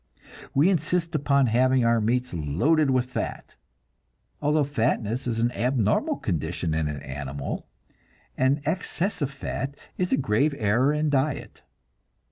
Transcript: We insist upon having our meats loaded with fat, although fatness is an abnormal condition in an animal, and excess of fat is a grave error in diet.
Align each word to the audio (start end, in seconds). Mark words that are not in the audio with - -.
We 0.55 0.71
insist 0.71 1.13
upon 1.13 1.45
having 1.45 1.85
our 1.85 2.01
meats 2.01 2.33
loaded 2.33 2.89
with 2.89 3.05
fat, 3.11 3.55
although 4.41 4.63
fatness 4.63 5.27
is 5.27 5.37
an 5.37 5.51
abnormal 5.51 6.17
condition 6.17 6.73
in 6.73 6.87
an 6.87 7.03
animal, 7.03 7.67
and 8.35 8.61
excess 8.65 9.21
of 9.21 9.29
fat 9.29 9.77
is 9.99 10.11
a 10.11 10.17
grave 10.17 10.55
error 10.57 10.91
in 10.91 11.11
diet. 11.11 11.61